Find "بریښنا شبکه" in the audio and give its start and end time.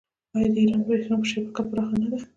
0.87-1.61